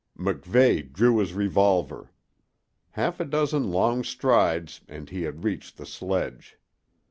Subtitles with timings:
[0.17, 2.11] MacVeigh drew his revolver.
[2.89, 6.57] Half a dozen long strides and he had reached the sledge.